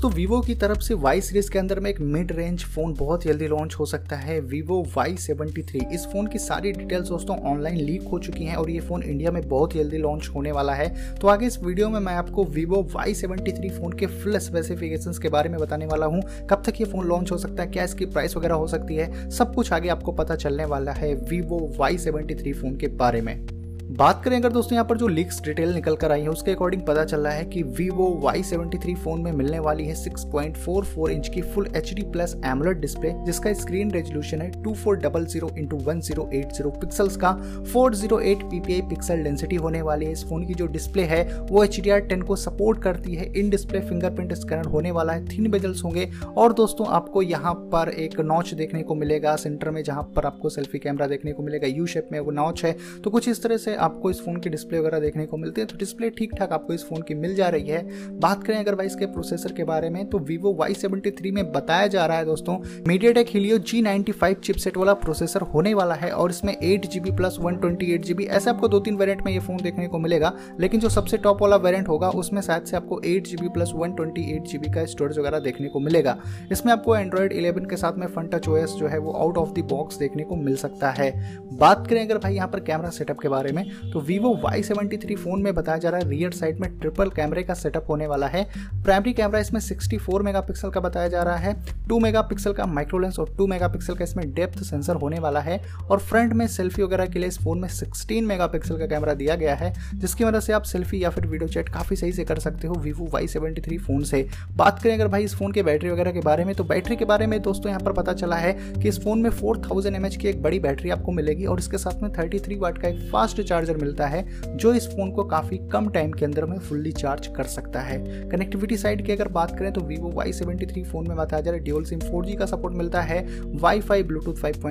[0.00, 3.24] दोस्तों वीवो की तरफ़ से वाई सीरीज़ के अंदर में एक मिड रेंज फ़ोन बहुत
[3.24, 7.36] जल्दी लॉन्च हो सकता है वीवो वाई सेवेंटी थ्री इस फ़ोन की सारी डिटेल्स दोस्तों
[7.50, 10.74] ऑनलाइन लीक हो चुकी हैं और ये फ़ोन इंडिया में बहुत जल्दी लॉन्च होने वाला
[10.74, 14.38] है। तो आगे इस वीडियो में मैं आपको Vivo Y seventy three phone के फुल
[14.38, 17.68] स्पेसिफिकेशन के बारे में बताने वाला हूँ। कब तक ये फ़ोन लॉन्च हो सकता है,
[17.68, 21.14] क्या इसकी प्राइस वगैरह हो सकती है, सब कुछ आगे आपको पता चलने वाला है
[21.30, 23.59] Vivo Y seventy three phone के बारे में।
[24.00, 26.82] बात करें अगर दोस्तों यहाँ पर जो लीक्स डिटेल निकल कर आई है, उसके अकॉर्डिंग
[26.82, 31.42] पता चल रहा है कि Vivo Y73 फ़ोन में मिलने वाली है 6.44 इंच की
[31.42, 35.76] full H D plus AMOLED display जिसका स्क्रीन रेजोल्यूशन है 2400 four double zero into
[35.76, 37.32] one zero eight zero pixels का।
[37.72, 41.80] 408 ppi पिक्सल डेंसिटी होने वाली है। इस फ़ोन की जो डिस्प्ले है, वो एच
[41.80, 45.50] डी आर टेन को सपोर्ट करती है। इन डिस्प्ले फिंगरप्रिंट स्कैनर होने वाला है। थीन
[45.50, 50.12] बेजल्स होंगे। और दोस्तों आपको यहाँ पर एक नॉच देखने को मिलेगा। सेंटर में जहाँ
[50.16, 53.28] पर आपको सेल्फी कैमरा देखने को मिलेगा। यू शेप में वो नॉच है। तो कुछ
[53.28, 56.10] इस तरह से आपको इस फ़ोन की डिस्प्ले वगैरह देखने को मिलती है तो डिस्प्ले
[56.12, 57.82] ठीक ठाक आपको इस फ़ोन की मिल जा रही है।
[58.20, 61.44] बात करें अगर भाई इसके प्रोसेसर के बारे में तो वीवो वाई सेवेंटी थ्री में
[61.52, 62.56] बताया जा रहा है दोस्तों
[63.12, 67.10] MediaTek Helio G ninety five chipset वाला प्रोसेसर होने वाला है और इसमें eight GB
[67.16, 69.98] plus one twenty eight GB ऐसे आपको दो तीन वेरियंट में ये फ़ोन देखने को
[69.98, 73.72] मिलेगा, लेकिन जो सबसे टॉप वाला वेरियंट होगा, उसमें शायद से आपको eight GB plus
[73.74, 76.16] one twenty eight GB का स्टोरेज वगैरह देखने को मिलेगा।
[76.52, 79.64] इसमें आपको एंड्रॉइड इलेवन के साथ में फन टच जो है, वो आउट ऑफ़ द
[79.70, 81.10] बॉक्स देखने को मिल सकता है।
[81.54, 84.96] बात करें अगर भाई यहाँ पर कैमरा सेटअप के बारे में तो Vivo Y seventy
[84.96, 88.06] three phone में बताया जा रहा है रियर साइड में ट्रिपल कैमरे का सेटअप होने
[88.06, 88.42] वाला है।
[88.84, 91.54] प्राइमरी कैमरा इसमें 64 मेगापिक्सल का बताया जा रहा है।
[91.88, 95.60] 2 मेगापिक्सल का माइक्रो लेंस और 2 मेगापिक्सल का इसमें डेप्थ सेंसर होने वाला है।
[95.90, 99.36] और फ्रंट में सेल्फी वगैरह के लिए इस फ़ोन में 16 मेगापिक्सल का कैमरा दिया
[99.36, 102.38] गया है, जिसकी वजह से आप सेल्फी या फिर वीडियो चैट काफ़ी सही से कर
[102.38, 104.26] सकते हो Vivo Y seventy three phone से।
[104.56, 107.04] बात करें अगर भाई इस फ़ोन के बैटरी वगैरह के बारे में तो बैटरी के
[107.04, 110.28] बारे में दोस्तों यहाँ पर पता चला है कि इस फ़ोन में फोर थाउज़ेंड की
[110.28, 113.40] एक बड़ी बैटरी आपको मिलेगी और इसके साथ में थर्टी थ्री वाट का एक फास्ट
[113.60, 117.26] चार्जर मिलता है, जो इस फ़ोन को काफ़ी कम टाइम के अंदर में फुल्ली चार्ज
[117.26, 117.98] कर सकता है।
[118.30, 121.58] कनेक्टिविटी साइड की अगर बात करें तो वीवो वाई सेवेंटी फ़ोन में बताया जा रहा
[121.58, 123.20] है ड्यूल सिम फोर का सपोर्ट मिलता है
[123.60, 124.66] वाई फाई ब्लूटूथ फाइव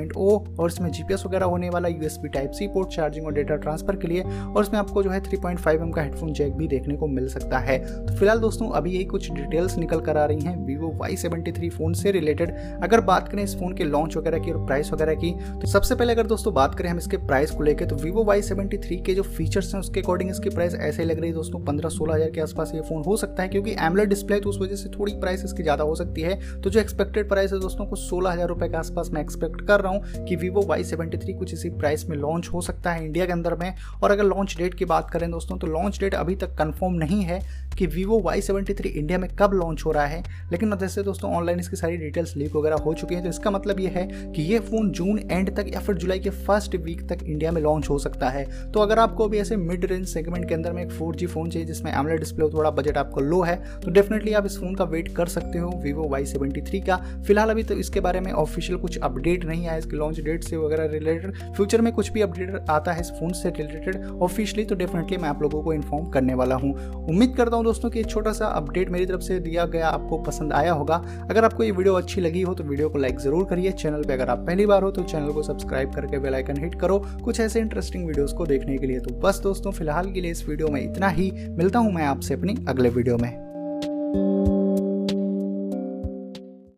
[0.59, 4.07] और इसमें जीपीएस वगैरह होने वाला USB type C port charging और डेटा ट्रांसफ़र के
[4.07, 5.59] लिए, और इसमें आपको जो है थ्री पॉइंट
[5.95, 9.31] का हेडफोन जैक भी देखने को मिल सकता है। तो फ़िलहाल दोस्तों, अभी यही कुछ
[9.31, 13.43] डिटेल्स निकल कर आ रही हैं वीवो वाई सेवेंटी फ़ोन से रिलेटेड अगर बात करें
[13.43, 16.53] इस फ़ोन के लॉन्च वगैरह की और प्राइस वगैरह की तो सबसे पहले अगर दोस्तों
[16.53, 19.73] बात करें हम इसके प्राइस को लेकर तो वीवो वाई सेवेंटी थ्री के जो फीचर्स
[19.73, 22.71] हैं, उसके अकॉर्डिंग इसकी प्राइस ऐसे लग रही है दोस्तों, पंद्रह सोलह हज़ार के आसपास
[22.75, 25.63] ये फ़ोन हो सकता है, क्योंकि एमलेट डिस्प्ले तो उस वजह से थोड़ी प्राइस इसकी
[25.63, 28.77] ज़्यादा हो सकती है। तो जो एक्सपेक्टेड प्राइस है दोस्तों, कुछ सोलह हज़ार रुपए के
[28.77, 32.15] आसपास मैं एक्सपेक्ट कर रहा हूँ कि वीवो वाई सेवेंटी थ्री कुछ इसी प्राइस में
[32.17, 33.73] लॉन्च हो सकता है इंडिया के अंदर में।
[34.03, 37.21] और अगर लॉन्च डेट की बात करें दोस्तों तो लॉन्च डेट अभी तक कन्फर्म नहीं
[37.23, 37.41] है
[37.77, 41.31] कि Vivo Y seventy three India में कब लॉन्च हो रहा है। लेकिन जैसे दोस्तों
[41.33, 44.41] ऑनलाइन इसकी सारी डिटेल्स लीक वगैरह हो चुकी हैं। तो इसका मतलब ये है कि
[44.43, 47.89] ये फ़ोन जून एंड तक या फिर जुलाई के फ़र्स्ट वीक तक इंडिया में लॉन्च
[47.89, 50.91] हो सकता है। तो अगर आपको भी ऐसे मिड रेंज सेगमेंट के अंदर में एक
[50.91, 54.45] फोर फ़ोन चाहिए जिसमें एमले डिस्प्ले हो, थोड़ा बजट आपको लो है तो डेफिनेटली आप
[54.45, 56.97] इस फ़ोन का वेट कर सकते हो वीवो वाई सेवेंटी थ्री का।
[57.27, 60.57] फ़िलहाल अभी तो इसके बारे में ऑफिशियल कुछ अपडेट नहीं आया, इसके लॉन्च डेट से
[60.57, 64.75] वगैरह रिलेटेड फ्यूचर में कुछ भी अपडेट आता है इस फ़ोन से रिलेटेड ऑफिशियली तो
[64.75, 66.73] डेफिनेटली मैं आप लोगों को इन्फॉर्म करने वाला हूँ।
[67.05, 70.53] उम्मीद करता हूँ दोस्तों कि छोटा सा अपडेट मेरी तरफ़ से दिया गया आपको पसंद
[70.53, 70.95] आया होगा।
[71.29, 74.13] अगर आपको ये वीडियो अच्छी लगी हो तो वीडियो को लाइक ज़रूर करिए। चैनल पर
[74.13, 77.59] अगर आप पहली बार हो तो चैनल को सब्सक्राइब करके बेलाइकन हिट करो। कुछ ऐसे
[77.59, 80.81] इंटरेस्टिंग वीडियोस को देखने के लिए। तो बस दोस्तों, फ़िलहाल के लिए इस वीडियो में
[80.81, 83.48] इतना ही। मिलता हूँ मैं आपसे अपनी अगले वीडियो में।